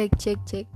[0.00, 0.66] cek cek cek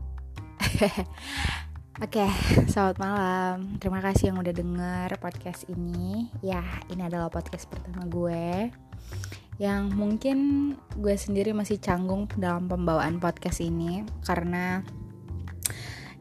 [2.05, 2.29] Oke,
[2.69, 3.81] selamat malam.
[3.81, 6.29] Terima kasih yang udah denger podcast ini.
[6.45, 6.61] Ya,
[6.93, 8.69] ini adalah podcast pertama gue
[9.57, 10.37] yang mungkin
[11.01, 14.85] gue sendiri masih canggung dalam pembawaan podcast ini karena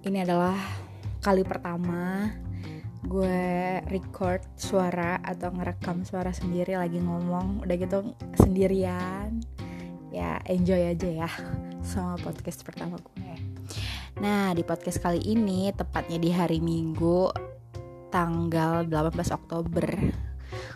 [0.08, 0.56] ini adalah
[1.20, 2.32] kali pertama
[3.04, 9.44] gue record suara atau ngerekam suara sendiri lagi ngomong udah gitu sendirian
[10.14, 11.32] ya enjoy aja ya
[11.84, 13.34] sama podcast pertama gue.
[14.24, 17.30] Nah di podcast kali ini tepatnya di hari minggu
[18.08, 19.88] tanggal 18 Oktober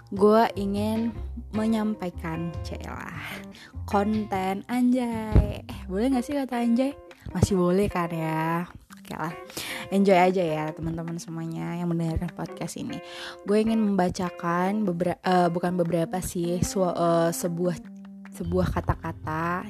[0.08, 1.12] gue ingin
[1.56, 3.24] menyampaikan celah
[3.88, 5.64] konten anjay.
[5.64, 6.92] Eh boleh gak sih kata anjay?
[7.32, 8.68] Masih boleh kan ya?
[9.00, 9.32] Oke lah
[9.92, 13.00] enjoy aja ya teman-teman semuanya yang mendengarkan podcast ini.
[13.48, 17.97] Gue ingin membacakan beberapa uh, bukan beberapa sih uh, sebuah
[18.38, 19.66] sebuah kata-kata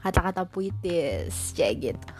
[0.00, 2.12] kata-kata puitis kayak gitu.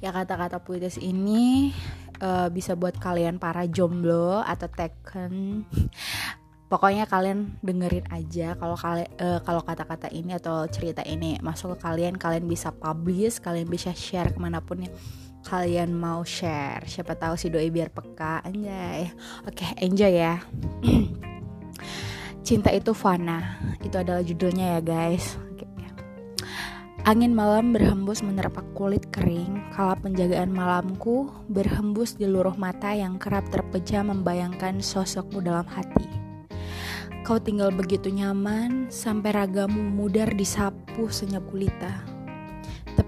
[0.00, 1.76] Ya kata-kata puitis ini
[2.22, 5.62] uh, bisa buat kalian para jomblo atau taken
[6.72, 11.84] pokoknya kalian dengerin aja kalau kalian uh, kalau kata-kata ini atau cerita ini masuk ke
[11.84, 14.94] kalian kalian bisa publish kalian bisa share ke mana pun yang
[15.42, 16.86] kalian mau share.
[16.86, 19.10] Siapa tahu si doi biar peka anjay.
[19.42, 20.38] Oke okay, enjoy ya
[22.42, 25.38] Cinta itu fana, itu adalah judulnya ya guys.
[27.02, 33.42] Angin malam berhembus menerpa kulit kering, kala penjagaan malamku berhembus di luruh mata yang kerap
[33.50, 36.06] terpejam membayangkan sosokmu dalam hati.
[37.26, 42.11] Kau tinggal begitu nyaman, sampai ragamu mudar disapu senyap gulita.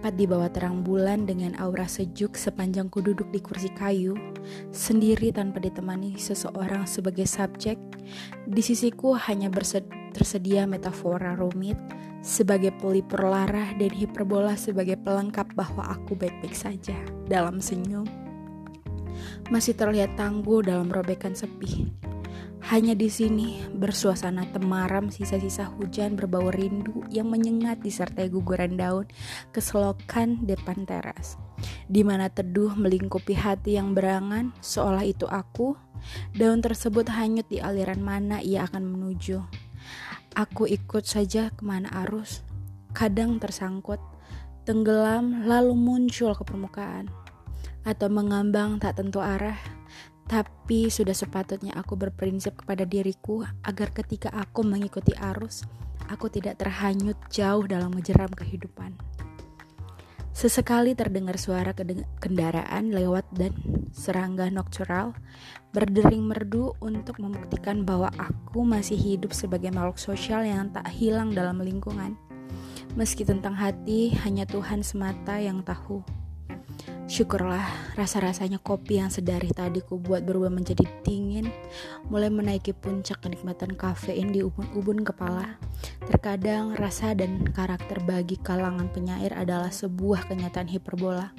[0.04, 4.12] Tepat di bawah terang bulan dengan aura sejuk sepanjang ku duduk di kursi kayu,
[4.68, 7.80] sendiri tanpa ditemani seseorang sebagai subjek,
[8.44, 9.48] di sisiku hanya
[10.12, 11.80] tersedia metafora rumit
[12.20, 18.04] sebagai pelipur lara dan hiperbola sebagai pelengkap bahwa aku baik-baik saja dalam senyum.
[19.48, 21.88] Masih terlihat tangguh dalam robekan sepi,
[22.72, 29.04] hanya di sini bersuasana temaram sisa-sisa hujan berbau rindu yang menyengat disertai guguran daun
[29.52, 31.36] keselokan depan teras.
[31.84, 35.76] Di mana teduh melingkupi hati yang berangan seolah itu aku,
[36.32, 39.44] daun tersebut hanyut di aliran mana ia akan menuju.
[40.32, 42.42] Aku ikut saja ke mana arus,
[42.96, 44.00] kadang tersangkut,
[44.64, 47.12] tenggelam lalu muncul ke permukaan,
[47.84, 49.60] atau mengambang tak tentu arah,
[50.24, 55.68] tapi sudah sepatutnya aku berprinsip kepada diriku agar ketika aku mengikuti arus,
[56.08, 58.96] aku tidak terhanyut jauh dalam menjeram kehidupan.
[60.34, 61.70] Sesekali terdengar suara
[62.18, 63.54] kendaraan lewat dan
[63.94, 65.14] serangga nocturnal
[65.70, 71.62] berdering merdu untuk membuktikan bahwa aku masih hidup sebagai makhluk sosial yang tak hilang dalam
[71.62, 72.18] lingkungan.
[72.98, 76.02] Meski tentang hati, hanya Tuhan semata yang tahu.
[77.04, 81.52] Syukurlah rasa-rasanya kopi yang sedari tadi ku buat berubah menjadi dingin
[82.08, 85.60] Mulai menaiki puncak kenikmatan kafein di ubun-ubun kepala.
[86.08, 91.36] Terkadang rasa dan karakter bagi kalangan penyair adalah sebuah kenyataan hiperbola.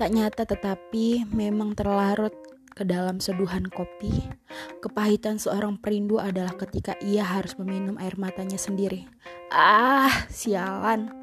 [0.00, 2.32] Tak nyata tetapi memang terlarut
[2.72, 4.32] ke dalam seduhan kopi.
[4.80, 9.04] Kepahitan seorang perindu adalah ketika ia harus meminum air matanya sendiri.
[9.52, 11.19] Ah, sialan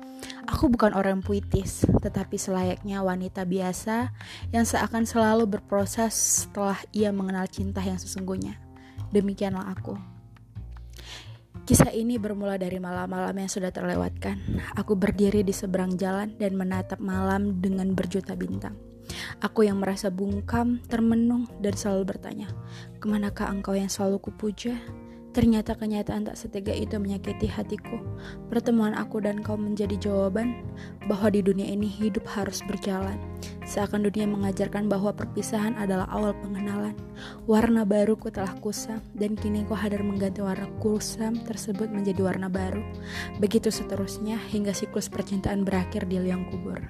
[0.47, 4.15] Aku bukan orang puitis, tetapi selayaknya wanita biasa
[4.55, 6.15] yang seakan selalu berproses
[6.47, 8.55] setelah ia mengenal cinta yang sesungguhnya.
[9.11, 9.99] Demikianlah aku.
[11.67, 14.39] Kisah ini bermula dari malam-malam yang sudah terlewatkan.
[14.79, 18.79] Aku berdiri di seberang jalan dan menatap malam dengan berjuta bintang.
[19.43, 22.47] Aku yang merasa bungkam, termenung, dan selalu bertanya,
[23.03, 24.79] ke manakah engkau yang selalu kupuja?
[25.37, 28.01] Ternyata kenyataan tak setega itu menyakiti hatiku.
[28.49, 30.65] Pertemuan aku dan kau menjadi jawaban
[31.05, 33.21] bahwa di dunia ini hidup harus berjalan.
[33.61, 36.97] Seakan dunia mengajarkan bahwa perpisahan adalah awal pengenalan.
[37.45, 42.81] Warna baruku telah kusam dan kini kau hadir mengganti warna kusam tersebut menjadi warna baru.
[43.37, 46.81] Begitu seterusnya hingga siklus percintaan berakhir di liang kubur.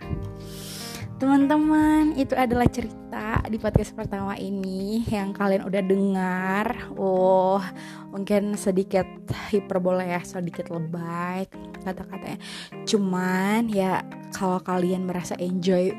[1.18, 6.94] Teman-teman, itu adalah cerita di podcast pertama ini yang kalian udah dengar.
[6.94, 7.58] Oh,
[8.14, 9.10] mungkin sedikit
[9.50, 11.50] hiperbola ya, sedikit lebay
[11.82, 12.38] kata-katanya.
[12.86, 15.90] Cuman ya kalau kalian merasa enjoy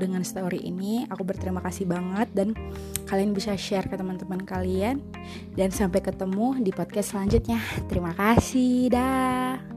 [0.00, 2.56] dengan story ini, aku berterima kasih banget dan
[3.04, 5.04] kalian bisa share ke teman-teman kalian
[5.60, 7.60] dan sampai ketemu di podcast selanjutnya.
[7.84, 8.88] Terima kasih.
[8.88, 9.73] Dah.